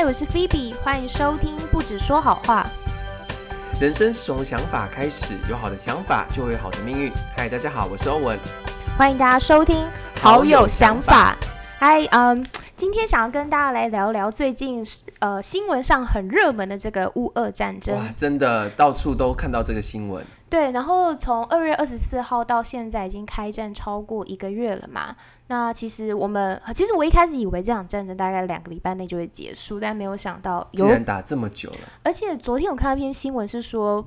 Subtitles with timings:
[0.00, 2.66] 嗨，我是 Phoebe，欢迎收听不止说好话。
[3.78, 7.12] 人生是从想法开始，有好的想法就会有好的命运。
[7.36, 8.38] 嗨，大家好，我是欧文，
[8.96, 9.86] 欢迎大家收听
[10.18, 11.36] 好有想法。
[11.78, 12.42] 嗨，嗯，
[12.80, 14.82] 今天想要跟大家来聊聊最近
[15.18, 17.94] 呃新闻上很热门的这个乌俄战争。
[17.94, 20.24] 哇，真的到处都看到这个新闻。
[20.48, 25.14] 对，然后从二月二十四号到现在已经开战超过一个月了嘛。
[25.48, 31.78] 那其实我们，其实我一开始以为这场战争大概两个礼拜内就会结束，但没有想到竟然打这么久了。
[32.02, 34.02] 而且昨天我看到一篇新闻是说，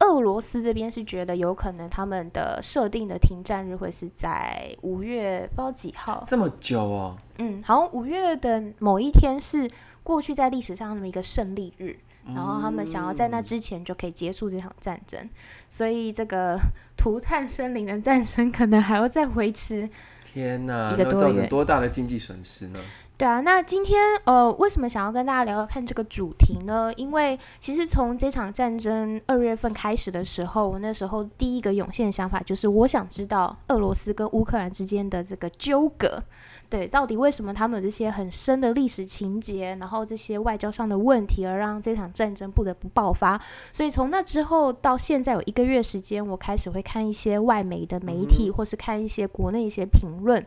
[0.00, 6.22] 俄罗斯这边是觉得有可能他们的设定的停战日会是在五月不知道几号。
[6.26, 7.16] 这么久哦？
[7.38, 9.70] 嗯，好像五月的某一天是
[10.02, 11.98] 过去在历史上那么一个胜利日。
[12.34, 15.30] 然后他们想要在那之前就可以结束这场战争，
[15.68, 16.58] 所以这个
[16.96, 19.88] 涂炭生灵的战争可能还要再维持。
[20.24, 22.80] 天哪，那造成多大的经济损失呢？
[23.18, 26.92] 对啊，那今天呃，为什么想要跟大家聊聊看这个主题呢？
[26.96, 36.22] 因为其实从这场战争二月份开始的时候，我那时候第一个涌现的想法就是，我想知道俄罗斯跟乌克兰之间的这个纠葛，
[36.68, 43.40] 对，到底为什么他们有这些很深的历史情节，然后这些外交上的问题，而让这场战争不得不爆发。
[43.72, 50.44] 所以从那之后到现在有一个月时间，我开始会看一些外媒的媒体，或是看一些国内一些评论。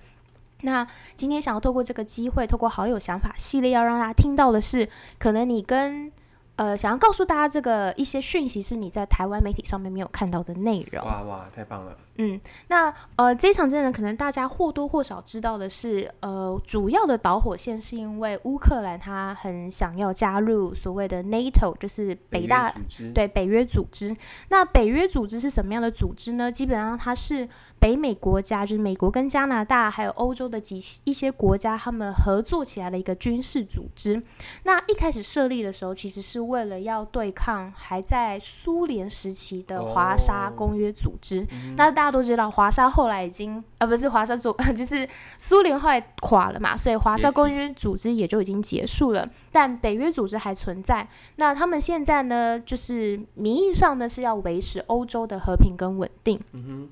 [0.62, 6.12] 那今天想要透过这个机会，透过好友想法系列，要让大家听到的是，可能你跟。
[6.60, 11.06] 呃，想要告诉大家这个一些讯息是你在台湾媒体上面没有看到的内容。
[11.06, 11.96] 哇哇，太棒了！
[12.18, 12.38] 嗯，
[12.68, 22.76] 那呃，这场战争可能大家或多或少知道的是，呃，主要的导火线是因为乌克兰他很想要加入所谓的 NATO，就是北大
[23.16, 24.14] 对北约组织。
[24.50, 26.52] 那北约组织是什么样的组织呢？
[26.52, 27.48] 基本上它是
[27.80, 34.22] 北美国家，就是美国跟加拿大还有欧洲的几一些国家他们合作起来的一个军事组织。
[34.64, 41.48] 那一开始设立的时候，其实是为了要对抗还在苏联时期的华沙公约组织，
[41.78, 45.08] 那大家都知道华沙后来已经呃不是华沙组， 就是
[45.38, 51.08] 苏联后来垮了嘛，所以华沙公约组织也就已经结束了，但北约组织还存在。
[51.38, 56.40] 那他们现在呢，就是名义上呢是要维持欧洲的和平跟稳定，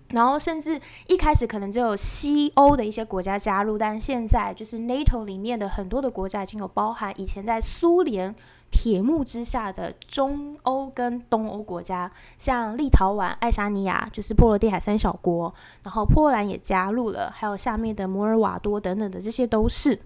[0.09, 0.76] 然后甚至
[1.07, 8.35] 一开始可能只有西欧的一些国家加入，但现在就是 NATO 里面的很多的国家已经有包含以前在苏联。
[8.69, 19.97] 铁幕之下的中欧跟东欧国家，像立陶宛、爱沙尼亚，就是波罗的海三小国，然后波兰也加入了，还有下面的摩尔瓦多等等的，这些都是。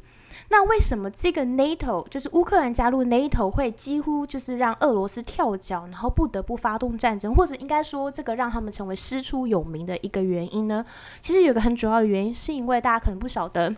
[0.51, 10.85] 那为什么这个 NATO 就是乌克兰加入 NATO 会几乎就是让俄罗斯跳脚，然后不得不发动战争，或者应该说这个让他们成为师出有名的一个原因呢？
[11.21, 13.73] 其实有个很主要的原因，是因为大家可能不晓得，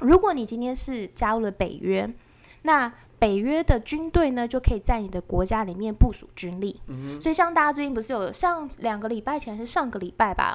[0.00, 2.12] 如果你今天是加入了北约，
[2.60, 6.78] 那北约的军队呢，就可以在你的国家里面部署军力。
[7.20, 10.54] 所以，像大家最近不是有上两个礼拜前是上个礼拜吧？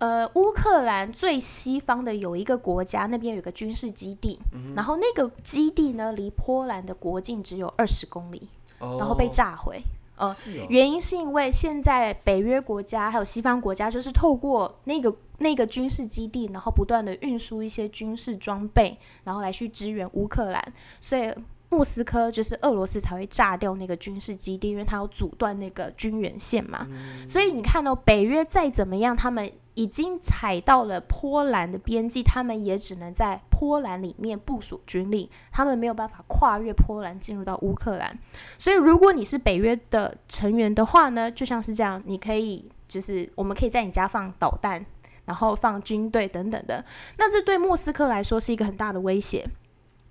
[0.00, 4.40] 呃，乌克兰最西方的有一个国家，那边有个军事基地，
[4.74, 9.82] 然后那个基地呢，离波兰的国境只有二十公里，然后被炸毁。
[10.16, 10.34] 呃，
[10.68, 21.32] 原因是因为现在北约国家还有西方国家，就是透过那个那个军事基地，然后不断的运输一些军事装备，然后来去支援乌克兰，所以。
[21.72, 26.84] 莫斯科就是俄罗斯才会炸掉那个军事基地，因为它要阻断那个军援线嘛。
[27.28, 38.18] 所以你看到北约再怎么样，他们已经踩到了波兰的边际，他们也只能在波兰里面部署军力，他们没有办法跨越波兰进入到乌克兰。
[38.58, 44.84] 所以如果你是北约的成员的话呢，就像是这样，你可以就是我们可以在你家放导弹，
[45.24, 46.84] 然后放军队等等的，
[47.16, 49.46] 那这对莫斯科来说是一个很大的威胁。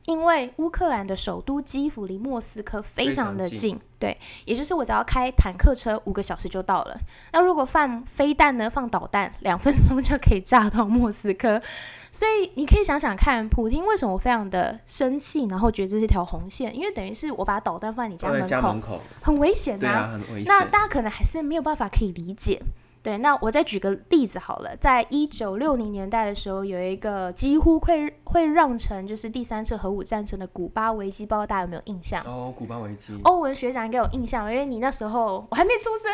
[0.09, 6.97] 因为乌克兰的首都基辅离莫斯科非常的近，对，也就是我只要开坦克车五个小时就到了。
[7.31, 8.67] 那如果放飞弹呢？
[8.67, 11.61] 放导弹，两分钟就可以炸到莫斯科。
[12.11, 16.75] 所以你可以想想看，普京为什么非常的生气，然后觉得这是条红线？
[16.75, 20.45] 因为等于是我把导弹放在你家门口，很危险啊，很危险。
[20.45, 22.59] 那大家可能还是没有办法可以理解。
[23.01, 32.21] 对，那我再举个例子好了，在一九六零年代的时候，有一个几乎会会让成就是第三次核武战争的古巴危机，不知道大家有没有印象？
[32.25, 33.17] 哦，古巴危机。
[33.23, 36.11] 欧文学长应该有印象，因为你那时候我还没出生，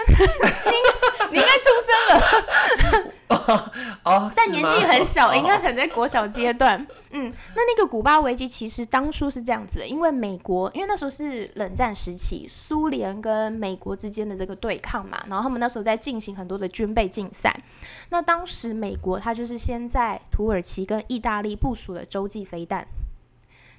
[1.31, 3.11] 你你应该出生了。
[4.03, 6.85] 哦， 但年纪很小，应该可能在国小阶段。
[7.09, 17.63] 嗯，那那个古巴危机其实当初是这样子，的，因为美国，因为那时候是冷战时期，苏联跟美国之间的这个对抗嘛，然后他们那时候在进行很多的军备竞赛。
[18.09, 22.85] 那当时美国它就是先在土耳其跟意大利部署了洲际飞弹，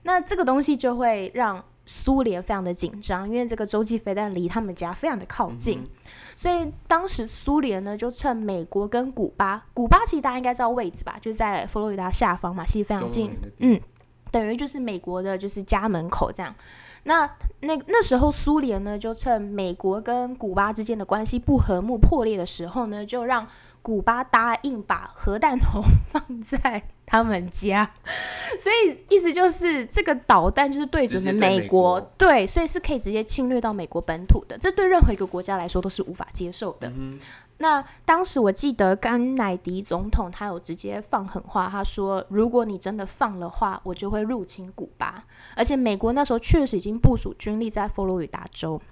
[0.05, 5.87] 那这个东西就会让苏联非常的紧张，因为这个洲际飞弹离他们家非常的靠近，
[6.35, 13.81] 所以当时苏联呢就趁美国跟古巴，古巴其实大家应该知道位置吧，就在佛罗里达下方嘛，其实非常近，嗯，
[14.33, 16.53] 等于就是美国的就是家门口这样。
[17.07, 17.25] 那
[17.61, 23.47] 那那时候苏联呢就趁美国跟古巴之间的关系不和睦破裂的时候呢，就让
[23.87, 25.81] 古巴答应把核弹头
[26.11, 26.83] 放在。
[27.09, 27.89] 他们家，
[28.59, 36.93] 所以意思就是这个导弹就是对准的美国，对，所以是可以直接侵略到美国本土的，这对任何一个国家来说都是无法接受的。
[37.59, 45.23] 那当时我记得甘乃迪总统他有直接放狠话，他说如果你真的放的话，我就会入侵古巴，
[45.55, 48.83] 而且美国那时候确实已经部署军力在佛罗里达州，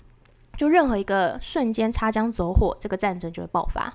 [0.56, 3.92] 就任何一个瞬间擦枪走火，这个战争就会爆发。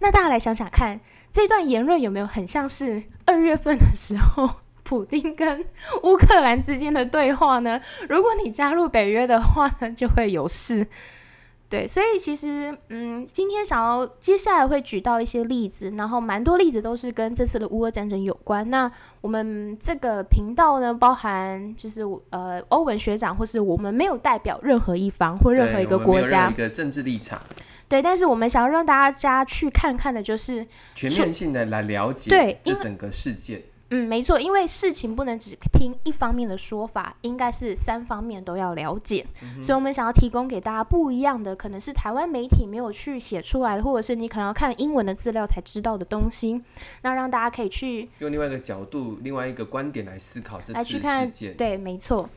[0.00, 1.00] 那大家来想想看，
[1.32, 4.48] 这段言论有没有很像是二月份的时候，
[4.82, 5.64] 普丁跟
[6.02, 7.80] 乌克兰之间的对话呢？
[8.08, 10.86] 如果你加入北约的话呢，就会有事。
[11.70, 18.66] 对，所以其实，嗯，今天想要接下来会举到一些例子，然后蛮多例子都是跟这次的乌俄战争有关。
[18.70, 27.38] 那我们这个频道呢，包含就是呃，欧文学长，或是我们没有代表任何一方或任何一个国家一个政治立场。
[27.86, 33.62] 对，但是我们想要让大家去看看的，就是全面性的来了解这整个事件。
[33.90, 39.26] 嗯，没错，因为事情不能只听一方面的说法，应该是三方面都要了解。
[39.62, 46.60] 所以，我们想要提供给大家不一样的，可能是台湾媒体没有去写出来的，或者是你可能要看英文的资料才知道的东西。
[47.00, 51.56] 那让大家可以去用另外一个角度、另外一个观点来思考这次事件。
[51.56, 52.28] 对，没错。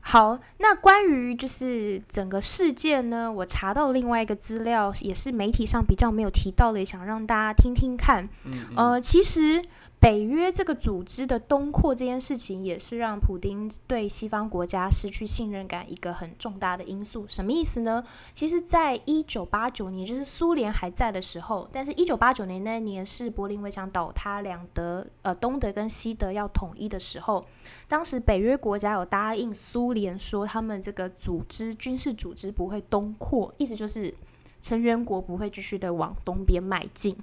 [0.00, 8.28] 好，那关于就是整个事件呢，我查到另外一个资料，也是媒体上比较没有提到的，也想让大家听听看。
[8.74, 9.62] 呃，其实。
[10.00, 17.26] 北约这个组织的东扩这件事情，也是让普丁对西方国家失去信任感一个很重大的因素。
[17.28, 18.02] 什么意思呢？
[18.32, 27.44] 其实，在一九八九年，就是苏联还在的时候，但是一九八九年那一年是柏林围墙倒塌，两德呃东德跟西德要统一的时候，
[27.88, 34.14] 当时北约国家有答应苏联说，他们这个组织军事组织不会东扩，意思就是
[34.60, 37.16] 成员国不会继续的往东边迈进。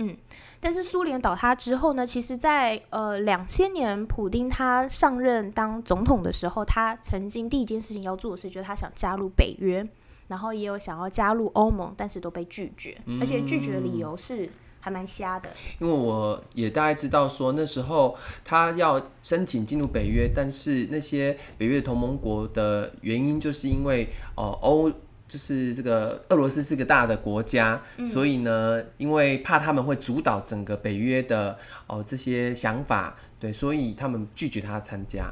[0.00, 0.16] 嗯，
[0.60, 2.06] 但是苏联倒塌之后呢？
[2.06, 9.84] 其实，在呃两千年，普丁他上任当总统的时候，他曾经第一件事情要做的事，就是他想加入北约，
[10.28, 14.48] 然后也有想要加入欧盟，但是都被拒绝，而且拒绝的理由是
[14.78, 15.50] 还蛮瞎的。
[15.80, 24.92] 因为我也大概知道说，那时候他要申请进入北约，但是那些北约同盟国的原因，就是因为呃欧。
[25.28, 35.30] 就是这个俄罗斯是个大的国家，所以呢，因为怕他们会主导整个北约的哦这些想法，对，所以他们拒绝他参加。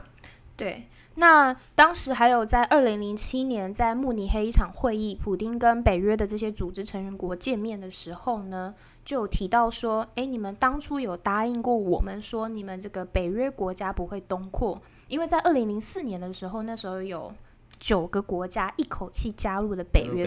[0.55, 14.79] 对，那当时还有在二零零七年在慕尼黑一场会议，普丁跟北约的这些组织成员国见面的时候呢，就有提到说，哎，你们当初有答应过我们说，你们这个北约国家不会东扩，
[15.09, 17.33] 因为在二零零四年的时候，那时候有。
[17.79, 20.27] 九个国家一口气加入了北约，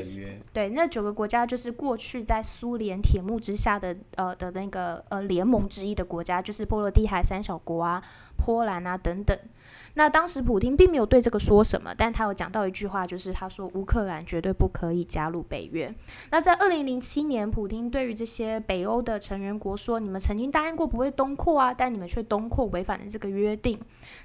[0.53, 8.03] 对，那九个国家就是过去在苏联铁幕之下的呃的那个呃联盟之一的国家，就是波罗的海三小国啊。
[8.45, 9.37] 波兰啊，等等。
[9.95, 15.93] 那当时普京并没有对这个说什么，但他有讲到一句话，就是他说乌克兰绝对不可以加入北约。
[16.31, 23.79] 那在二零零七年，普京对于这些北欧的成员国说：“你们曾经答应过不会东扩啊，但你们却东扩，违反了这个约定。”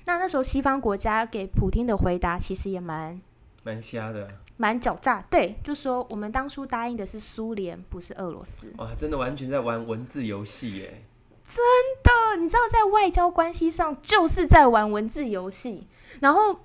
[0.06, 3.20] 那那时候西方国家给普京的回答其实也蛮
[3.64, 5.22] 蛮瞎的，蛮狡诈。
[5.30, 8.72] 对，就说我们当初答应的是苏联，不是俄罗斯。
[8.76, 11.02] 哇，真的完全在玩文字游戏耶！
[11.44, 11.62] 真
[12.02, 15.86] 的，你知道，在外交关系上就是在玩文字游戏，
[16.20, 16.58] 然后，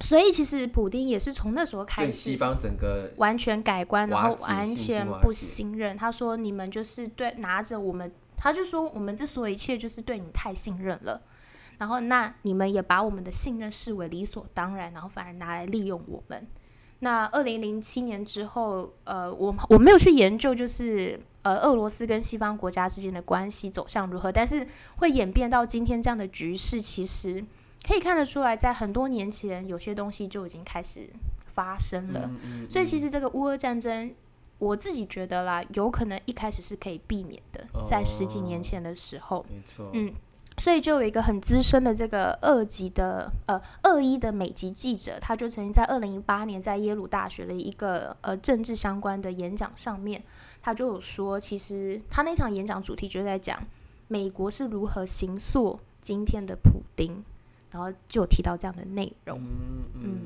[0.00, 5.94] 所以其实普丁也是从那时候开始，西方整个完全改观，然后完全不信任。
[5.94, 11.20] 他说：“你们就是对拿着我们，他就说我们之所以一切就是对你太信任了，
[11.76, 16.46] 然后那你们也把我们的信任视为理所当然，然后反而拿来利用我们。”
[17.00, 21.20] 那二零零七年之后，呃，我我没有去研究，就是。
[21.46, 24.32] 呃，俄罗斯跟西方国家之间的关系走向如何？
[24.32, 27.40] 但是会演变到今天这样的局势，其实
[27.86, 31.08] 可以看得出来，在很多年前有些东西就已经开始
[31.44, 32.28] 发生了。
[32.68, 34.12] 所以其实这个乌俄战争，
[34.58, 39.46] 我自己觉得啦，有可能一开始是可以避免的，在十几年前的时候。
[39.48, 40.12] 没错，嗯。
[40.58, 50.22] 所以就有一个很资深的这个二级的呃二一的美籍记者，他就曾经在二零一八年在耶鲁大学的一个呃政治相关的演讲上面，
[50.62, 53.62] 他就有说，其实他那场演讲主题就在讲
[54.08, 57.22] 美国是如何行塑今天的普丁。
[57.72, 59.38] 然后就有提到这样的内容。
[59.38, 60.18] 嗯嗯，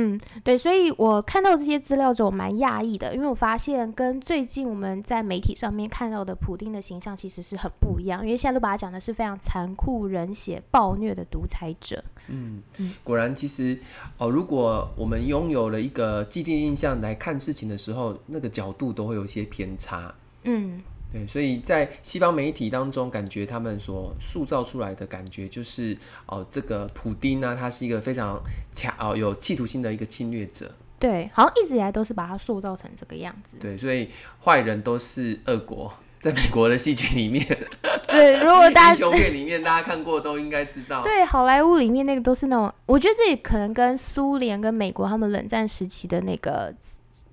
[0.00, 12.02] 嗯，对，所以我看到这些资料之后，我蛮讶异的，因为我发现跟最近我们在媒体上面看到的普丁的形象其实是很不一样，因为现在都把他讲的是非常残酷、冷血、暴虐的独裁者。
[12.28, 12.62] 嗯，
[13.04, 13.78] 果然，其实
[14.16, 20.14] 哦，如果我们拥有了一个既定印象来看事情的时候，那个角度都会有一些偏差。
[20.44, 20.80] 嗯，
[21.12, 28.40] 对，所以在西方媒体当中，感觉他们所塑造出来的感觉就是哦，这个普丁呢，他是一个非常
[28.72, 30.72] 强哦有企图心的一个侵略者。
[30.98, 33.56] 对，好像一直以来都是把他塑造成这个样子。
[33.58, 34.10] 对，所以
[34.44, 35.92] 坏人都是恶国。
[36.20, 37.42] 在美国的戏剧里面，
[38.06, 41.00] 对，如果大家英雄片里面大家看过都应该知道。
[41.02, 46.74] 对，好莱坞里面那个都是那种，我觉得这也可能跟苏联跟美国他们冷战时期的那个，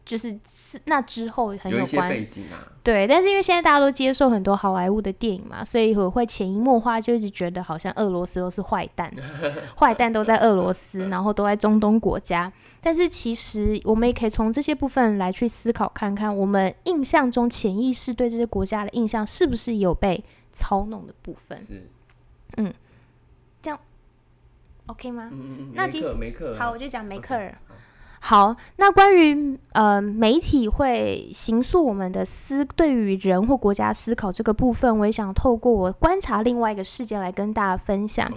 [0.07, 2.09] 就是是那之后很有关。
[2.09, 2.65] 背景啊。
[2.81, 9.11] 对，但是因为现在大家都接受很多好莱坞的电影嘛，所以我会潜移默化就一直觉得好像俄罗斯都是坏蛋，
[9.77, 12.51] 坏蛋都在俄罗斯，然后都在中东国家。
[12.79, 20.23] 但是其实我们也可以从这些部分来去思考，看看我们印象中潜意识对这些国家的印象是不是有被
[20.53, 21.57] 操弄的部分。
[21.57, 21.89] 是，
[22.55, 22.73] 嗯，
[23.61, 23.77] 这样
[24.85, 25.29] OK 吗？
[25.33, 25.71] 嗯嗯嗯。
[25.73, 27.53] 那其实梅克梅克好，我就讲梅克尔。
[27.66, 27.66] 好
[28.19, 38.29] 好，那关于呃媒体会形塑我们的思对于人或国家思考这个部分，我也想透过我观察另外一个事件来跟大家分享。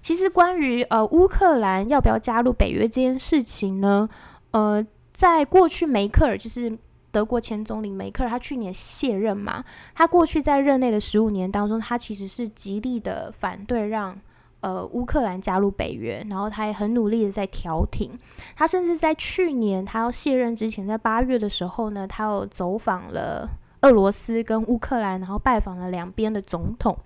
[0.00, 4.08] 其实关于呃乌克兰要不要加入北约这件事情呢，
[4.52, 6.78] 呃，在过去梅克尔就是
[7.10, 14.16] 德国前总理梅克尔，他去年卸任嘛，他过去在任内的十五年当中，他其实是极力的反对让。
[14.62, 18.10] 呃，乌克兰加入北约，然后他也很努力的在调停。
[18.54, 23.48] 他甚至在去年他要卸任之前，在八月的时候呢，他有走访了
[23.80, 26.96] 俄罗斯跟乌克兰，然后拜访了两边的总统。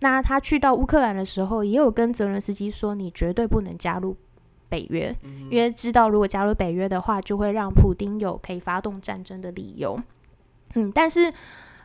[0.00, 4.16] 那他去到乌克兰的时候，也有跟泽伦斯基说：“你绝对不能加入
[4.68, 5.14] 北约，
[5.50, 9.96] 因为知道如果加入北约的话，就会让普丁有可以发动战争的理由。”
[10.74, 11.32] 嗯，但是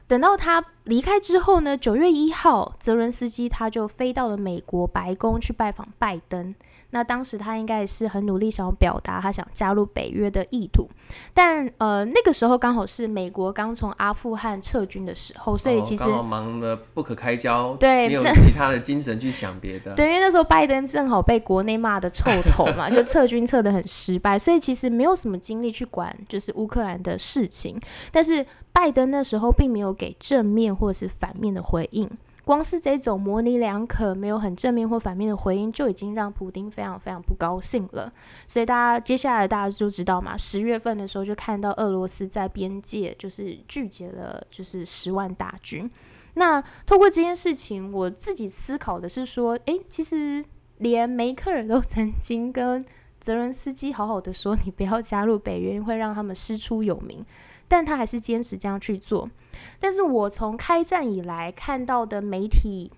[0.07, 6.55] 等到他离开之后呢，九月一号，泽伦斯基他就飞到了美国白宫去拜访拜登。
[6.91, 10.89] 那当时他应该也是很努力想要表达他想加入北约的意图，
[11.35, 19.93] 但呃那个时候刚好是美国刚从阿富汗撤军的时候，所以哦其实、忙得不可开交，对没有其他的精神去想别的。
[19.95, 27.79] 对，因为那时候拜登正好被国内骂的臭头嘛， 就撤军撤的很失败，所以其实没有什么精力去管就是乌克兰的事情。
[28.11, 28.43] 但是
[28.73, 32.09] 拜登那时候并没有给正面或者是反面的回应，
[32.45, 38.11] 光是这种模棱两可、没有很正面或反面的回应，就已经让普丁非常非常不高兴了。
[38.47, 45.89] 所以大家接下来大家就知道嘛，十月份的时候就看到俄罗斯在边界就是聚集了就是十万大军。
[46.35, 50.43] 那透过这件事情，我自己思考的是说，诶，其实
[50.77, 52.85] 连梅克尔都曾经跟
[53.19, 57.25] 泽伦斯基好好的说，你不要加入北约，会让他们师出有名，
[57.69, 59.29] 但他还是坚持这样去做。
[59.79, 62.91] 但是我从开战以来看到的媒体。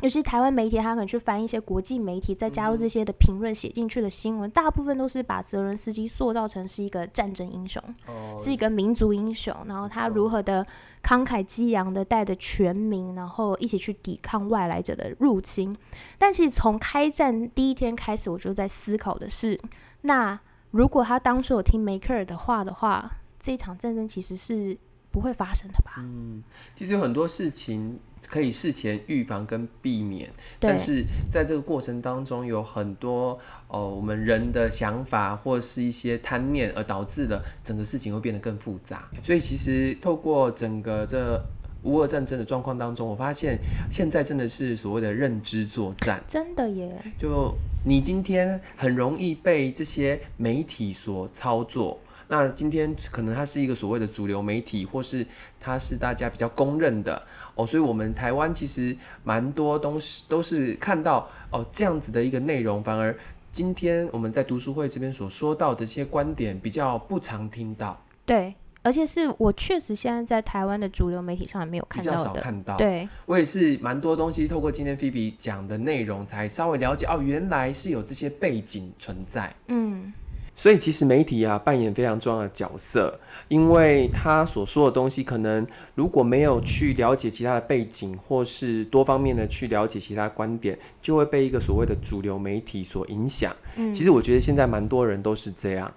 [0.00, 7.80] 尤其台湾媒体，他可能去翻一些国际媒体，再加入这些的评论写进去的新闻，大部分都是把泽伦斯基塑造成是一个战争英雄。
[8.08, 10.66] 哦，是一个民族英雄，然后他如何的
[11.04, 15.72] 慷慨激昂的带着全民，然后一起去抵抗外来者的入侵。
[16.18, 19.56] 但其实从开战第一天开始，我就在思考的是，
[20.00, 20.36] 那
[20.72, 23.08] 如果他当初有听梅克尔的话的话，
[23.42, 24.78] 这一场战争其实是
[25.10, 25.96] 不会发生的吧？
[25.98, 26.42] 嗯，
[26.76, 30.30] 其实有很多事情可以事前预防跟避免，
[30.60, 39.10] 但是在这个过程当中，有很多哦我们人的想法或是一些贪念，而导致了整个事情会变得更复杂。
[39.24, 41.38] 所以其实透过整个这
[41.82, 43.58] 乌俄战争的状况当中，我发现
[43.90, 46.22] 现在真的是所谓的认知作战。
[46.28, 47.52] 真的耶，就
[47.84, 51.98] 你今天很容易被这些媒体所操作。
[52.32, 55.26] 那今天可能它是一个所谓的主流媒体，或是
[55.60, 57.22] 它是大家比较公认的
[57.54, 63.14] 哦，所以我们台湾其实蛮多东西都是看到哦这样子的一个内容，反而
[63.50, 72.18] 今天我们在读书会这边所说到的这些观点比较不常听到，对，而且是我确实现在在台湾的主流媒体上也没有看到的。
[72.18, 72.78] 少看到。
[72.78, 79.54] 对，我也是蛮多东西透过今天菲比讲的内容，才稍微了解哦，原来是有这些背景存在。
[79.68, 80.10] 嗯，
[80.54, 83.18] 所以其实媒体啊扮演非常重要的角色，
[83.48, 93.54] 因为他所说的东西，可能如果没有去了解其他的背景，或是多方面的去了解其他观点，就会被一个所谓的主流媒体所影响。
[93.76, 95.92] 嗯其实我觉得现在蛮多人都是这样。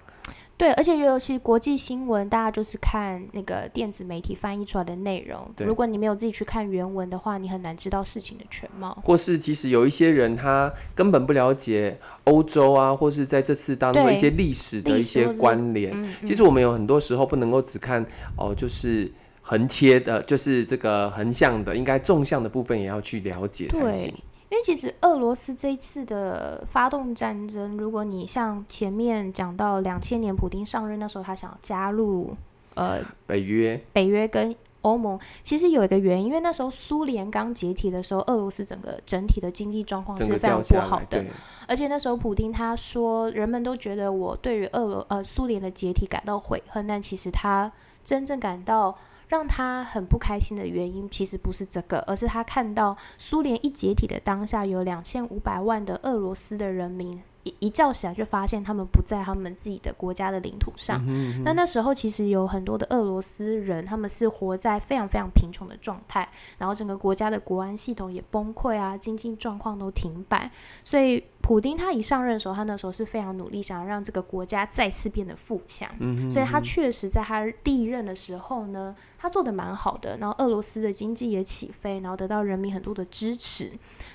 [0.58, 5.50] 对，而且尤其国际新闻，大家就是看那个电子媒体翻译出来的内容。
[5.54, 8.96] 对如果你没有自己去看原文的话，你很难知道事情的全貌。
[9.04, 15.92] 或是其实有一些人他根本不了解欧洲啊，或是在这次当中对一些历史的一些关联。
[15.94, 18.02] 嗯，其实我们有很多时候不能够只看
[18.38, 24.14] 哦，就是横切的，就是这个横向的，应该纵向的部分也要去了解才行。
[24.48, 32.36] 因为其实俄罗斯这一次的发动战争，如果你像前面讲到两千年普丁上任那时候，他想要加入
[32.74, 33.80] 呃北约。
[33.92, 41.24] 北约跟欧盟，其实有一个原因，因为那时候苏联刚解体的时候，俄罗斯整个整体的经济状况是非常不好的，，
[41.66, 47.72] 而且那时候普丁他说，人们都觉得我对于俄罗呃苏联的解体感到悔恨，但其实他
[48.04, 48.96] 真正感到
[49.28, 61.00] 让他很不开心的原因，其实不是这个，而是他看到苏联一解体的当下，有两千五百万的俄罗斯的人民一一觉醒来就发现他们不在他们自己的国家的领土上。
[61.06, 66.28] 嗯那那时候其实有很多的俄罗斯人，他们是活在非常非常贫穷的状态，
[66.58, 70.50] 然后整个国家的国安系统也崩溃啊，经济状况都停摆。
[70.82, 75.88] 所以普丁他一上任的时候，他那时候是非常努力，想要让这个国家再次变得富强。
[76.00, 83.70] 嗯哼所以他确实在他第一任的时候呢，他做的蛮好的，然后俄罗斯的经济也起飞，然后得到人民很多的支持。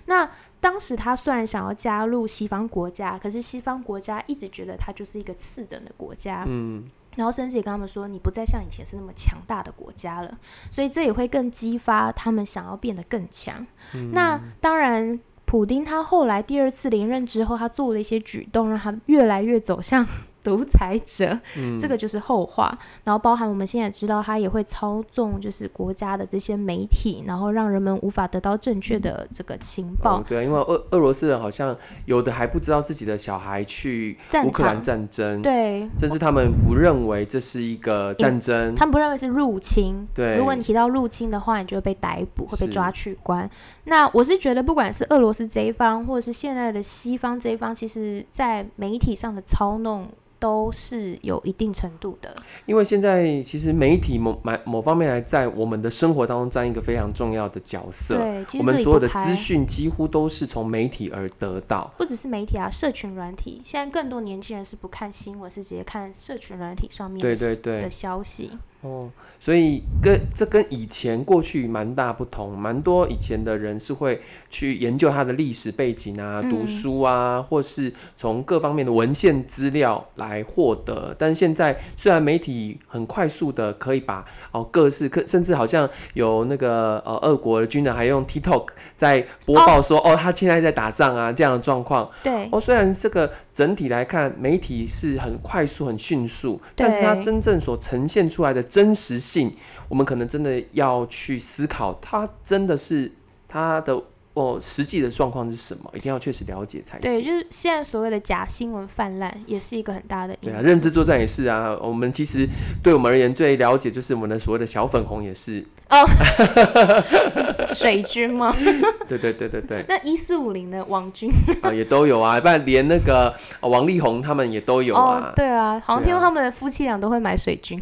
[0.08, 6.84] 那当时他虽然想要加入西方国家，可是西方国家一直觉得他就是一个次等的国家，嗯，
[7.16, 10.38] 然后甚至也跟他们说，你不再像以前是那么强大的国家了，
[10.70, 13.66] 所以这也会更激发他们想要变得更强。
[13.96, 15.18] 嗯那当然，
[15.52, 20.08] 普丁他后来第二次连任之后，他做了一些举动，让他越来越走向
[20.44, 22.78] 独裁者，嗯这个就是后话。
[23.04, 30.20] 然后包含我们现在知道，他也会操纵就是国家的这些媒体，然后让人们无法得到正确的这个情报。
[30.20, 38.74] 哦，对啊，因为俄俄罗斯人好像有的还不知道自己的小孩去乌克兰战争，对甚至他们不认为这是一个战争。
[38.76, 43.50] 他们不认为是入侵，对如果你提到入侵的话，你就会被逮捕，会被抓去关。
[43.86, 50.08] 那我是觉得，不管是俄罗斯这一方，或者是现在的西方这一方，其实在媒体上的操弄
[50.42, 52.36] 都是有一定程度的。
[52.66, 58.18] 因为现在其实媒体某某某方面还在我们的生活当中占一个非常重要的角色。
[58.18, 61.94] 对，我们所有的资讯几乎都是从媒体而得到。
[61.98, 68.52] 不只是媒体啊，社群软体，现在更多年轻人是不看新闻，是直接看社群软体上面的对对对的消息。
[68.82, 69.08] 哦，
[69.40, 81.16] 所以跟这跟以前过去蛮大不同，蛮多以前的人是会去研究它的历史背景啊、读嗯书啊，或是从各方面的文献资料来获得。
[81.20, 92.10] 但现在虽然媒体很快速的可以把哦各式各，甚至好像有那个呃俄国的军人还用 TikTok 在播报说哦他现在在打仗啊这样的状况。
[92.24, 99.52] 对，哦，虽然这个整体来看，媒体是很快速、很迅速，但是它真正所呈现出来的真实性，
[99.90, 103.12] 我们可能真的要去思考，它真的是
[103.48, 104.02] 它的
[104.34, 111.78] 哦实际的状况是什么，一定要确实了解才行对，就是现在所谓的假新闻泛滥，也是一个很大的对啊，认知作战也是啊。
[111.82, 112.48] 我们其实
[112.82, 115.66] 对我们而言最了解就是我们的所谓的小粉红也是。
[117.74, 118.56] 水军吗？
[119.08, 121.30] 对对对对对，那一四五零的网军
[121.62, 125.30] 啊也都有啊，不然连那个、呃王力宏他们也都有啊。
[125.30, 127.78] 哦，对啊，好像听说他们的夫妻俩都会买水军。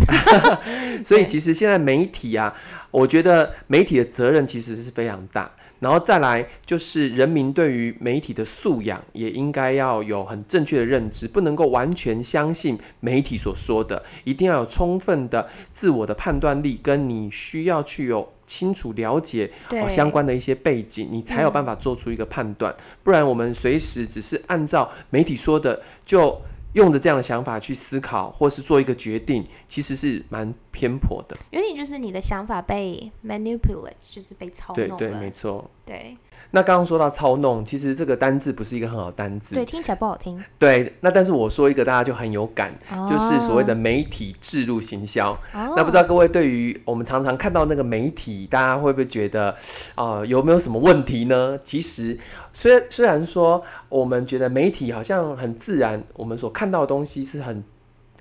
[1.06, 2.54] 所以其实现在媒体啊，
[2.92, 5.50] 我觉得媒体的责任其实是非常大。
[5.80, 19.50] 然后再来就是人民对于媒体的素养也应该要有很正确的认知，不能够完全相信媒体所说的，一定要有充分的自我的判断力，跟你需要去有清楚了解
[19.90, 22.76] 相关的一些背景，你才有办法做出一个判断。
[23.04, 26.40] 不然我们随时只是按照媒体说的就。
[26.74, 31.38] 用着这样的想法去思考，或是做一个决定，其实是蛮偏颇的。
[31.52, 35.10] 有点就是你的想法被 manipulate，就是被操对对。
[35.12, 35.70] 没错。
[35.86, 36.16] 对
[36.52, 39.56] 那刚刚说到操弄，其实这个单字不是一个很好的单字。
[39.56, 40.44] 对，听起来不好听。
[40.58, 42.74] 对那但是我说一个大家就很有感，
[43.08, 45.32] 就是所谓的哦，媒体置入行销。
[45.54, 49.56] 哦那不知道各位对于我们常常看到那个媒体，大家会不会觉得，
[49.96, 51.58] 呃，有没有什么问题呢？
[51.64, 52.18] 其实，
[52.54, 57.64] 虽然虽然说我们觉得媒体好像很自然，我们所看到的东西是很，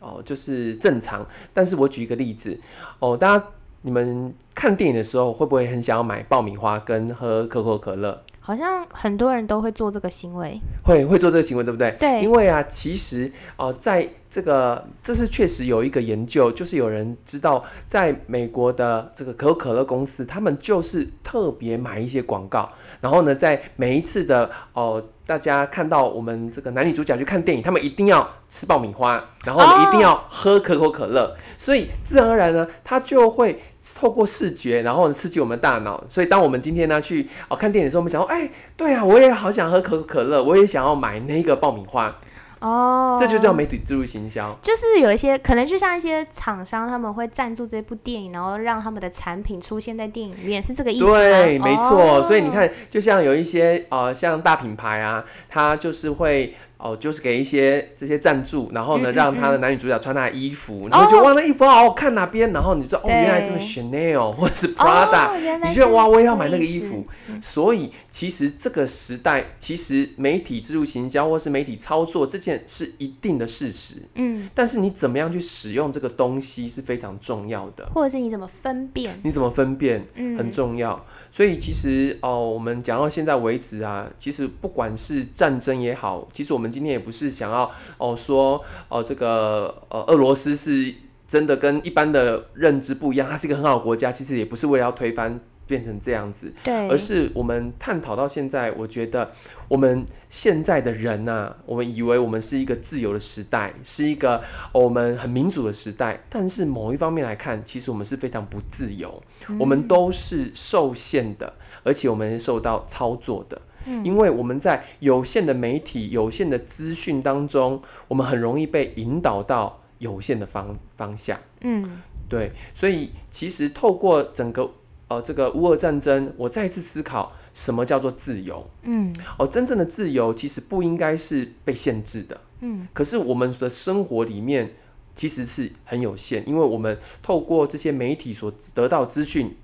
[0.01, 1.27] 哦、就是正常。
[1.53, 2.61] 但是我举一个例子，
[2.99, 3.47] 哦，大家
[3.89, 8.23] 你们看电影的时候，会不会很想要买爆米花跟喝可口可乐？
[8.39, 11.97] 好像很多人都会做这个行为，会会做这个行为，对不对？
[11.99, 22.71] 对，因为啊，其实哦，在这个这是确实有一个研究，就是有人知道，在美国的这个可口可乐公司，他们就是特别买一些广告，
[23.01, 33.61] 然后呢，在每一次的哦，大家看到我们这个男女主角去看电影，他们一定要吃爆米花，然后呢，一定要喝可口可乐，所以自然而然呢，他就会
[33.95, 36.03] 透过视觉，然后刺激我们大脑。
[36.09, 42.17] 所以当我们今天呢去哦看电影的时候，我们想说，哎，对啊，我也好想喝可口可乐，我也想要买那个爆米花。
[42.61, 51.13] 哦，这就叫媒体植入行销，就是有一些可能就像一些厂商，他们会赞助这部电影，然后让他们的产品出现在电影里面，是这个意思吗？
[51.13, 52.21] 对，没错。
[52.25, 56.57] 所以你看，就像有一些呃，像大品牌啊，它就是会。
[56.79, 62.53] 哦，就是给一些这些赞助，然后呢，让他的男女主角穿他的衣服，然后就哇，那衣服好好看哪边？
[62.53, 65.37] 然后你说哦，原来这么 Chanel 或者是 Prada，
[65.69, 67.05] 你觉得哇，我也要买那个衣服。
[67.43, 73.97] 所以其实这个时代，其实媒体植入行销或是媒体操作这件是一定的事实。
[74.15, 79.19] 嗯，但是你怎么样去使用这个东西是非常重要的，或者是你怎么分辨？
[79.25, 80.07] 你怎么分辨？
[80.15, 81.05] 嗯，很重要。
[81.33, 90.95] 所以其实哦，我们讲到现在为止啊，其实不管是战争也好，其实我们今天也不是想要哦说哦这个呃俄罗斯是
[91.27, 95.41] 真的跟一般的认知不一样，它是一个很好的国家，其实也不是为了要推翻。
[95.69, 99.31] 变成这样子，对，而是我们探讨到现在，我觉得
[99.69, 109.23] 我们现在的人呐，我们以为我们是一个自由的时代，是一个我们很民主的时代，但是某一方面来看，其实我们是非常不自由，
[109.61, 111.53] 我们都是受限的，
[111.83, 124.71] 而且我们受到操作的，嗯，因为我们在有限的媒体、有限的资讯当中，我们很容易被引导到有限的方方向，嗯，对，所以其实透过整个。
[125.11, 128.69] 呃，这个乌俄战争，我再一次思考什么叫做自由。
[128.83, 132.39] 嗯，哦，真正的自由其实不应该是被限制的。
[132.61, 134.71] 嗯，可是我们的生活里面
[135.15, 139.57] 其实是很有限，因为我们透过这些媒体所得到资讯。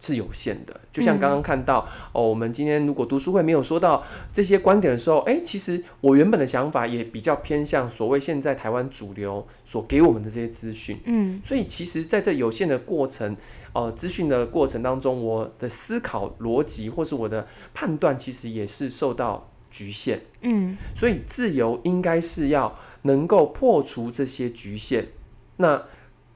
[0.00, 13.36] 是有限的，就像刚刚看到哦，我们今天如果读书会没有说到这些观点的时候，哎，其实我原本的想法也比较偏向所谓现在台湾主流所给我们的这些资讯，嗯，所以其实在这有限的过程，
[13.72, 25.08] 呃，资讯的过程当中，我的思考逻辑或是我的判断，其实也是受到局限，嗯，所以自由应该是要能够破除这些局限，
[25.56, 25.82] 那。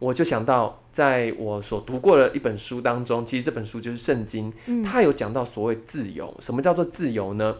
[0.02, 4.52] 我就想到，在我所读过的一本书当中，其实这本书就是圣经，
[4.84, 6.36] 它有讲到所谓自由。
[6.40, 7.54] 什么叫做自由呢？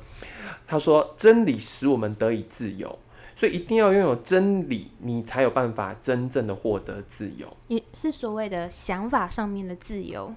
[0.66, 2.98] 他说，真理使我们得以自由，
[3.36, 7.46] 所以一定要拥有真理，你才有办法真正的获得自由。
[7.68, 10.34] 也是所谓的想法上面的自由，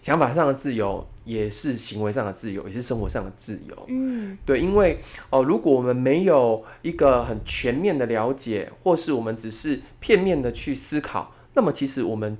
[0.00, 3.84] 想法上的自由，也是行为上的自由，也是生活上的自由。
[3.88, 11.32] 嗯，对，因为哦，如果我们没有一个很全面的了解，或是我们只是片面的去思考。
[11.54, 12.36] 那么其实我们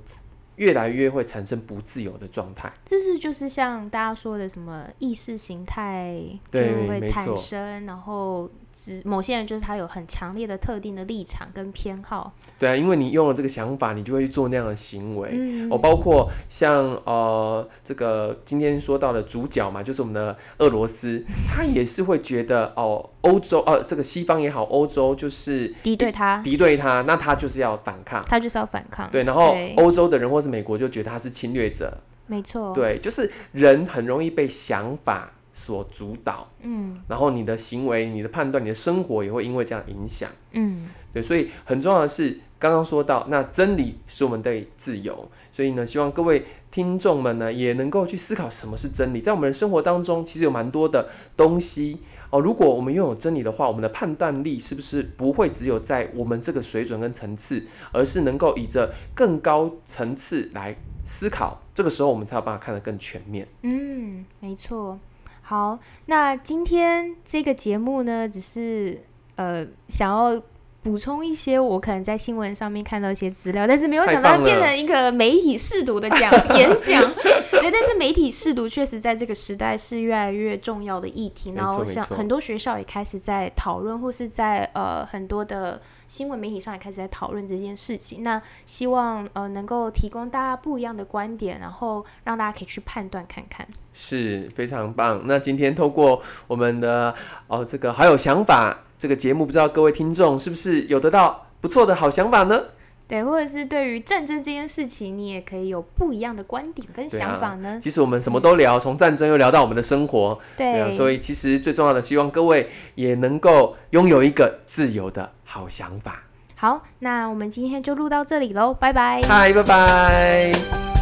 [0.57, 6.19] 越来越会产生不自由的状态，这是就是像大家说的什么意识形态
[6.51, 8.49] 就会产生，然后。
[8.75, 15.29] 只某些人就是他有很强烈的特定的立场跟偏好，对啊，因为你用了这个想法，你就会去做那样的行为。
[15.31, 29.09] 嗯，哦，包括像呃这个今天说到的主角嘛，就是我们的俄罗斯，他也是会觉得哦，欧洲呃这个西方也好，欧洲就是敌对他，敌对他，那他就是要反抗，他就是要反抗。
[29.09, 35.31] 对，然后欧洲的人或是美国就觉得他是侵略者，没错，对，就是人很容易被想法。
[35.55, 51.99] 所主导，嗯，然后你的行为、你的判断、你的生活也会因为这样影响，嗯，对，所以很重要的是，刚刚说到，那真理是我们的自由，所以呢，希望各位听众们呢也能够去思考什么是真理，在我们的生活当中，其实有蛮多的东西。
[52.29, 52.41] 哦。
[52.41, 57.63] 如果我们拥有真理的话，我们的判断力是不是不会只有在我们这个水准跟层次，
[57.93, 63.47] 而是能够以着更高层次来思考，这个时候我们才有办法看得更全面。
[63.61, 64.99] 嗯，没错。
[65.47, 65.77] 好，
[66.07, 68.99] 那今天这个节目呢，只是
[69.35, 70.41] 呃想要
[70.85, 77.01] 补充一些我可能在新闻上面看到一些资料，但是没有想到变成一个媒体试读的讲 演讲。
[77.49, 88.21] 对，但是媒体试读确实在这个时代是越来越重要的议题，然后像很多学校也开始在讨论，或是在呃很多的新闻媒体上也开始在讨论这件事情。
[88.21, 93.67] 那希望呃能够提供大家不一样的观点，然后让大家可以去判断看看。
[93.91, 95.23] 是非常棒。
[95.25, 97.15] 那今天透过我们的
[97.47, 102.59] 哦这个好有想法这个节目，不知道各位听众是不是有得到不错的好想法呢？
[103.07, 107.79] 对，或者是对于战争这件事情，你也可以有不一样的观点跟想法呢。
[107.79, 116.23] 其实我们什么都聊，从战争又聊到我们的生活，对啊，所以其实最重要的，希望各位也能够拥有一个自由的好想法。
[116.55, 119.21] 好，那我们今天就录到这里喽，拜拜。
[119.21, 120.94] 嗨，拜拜。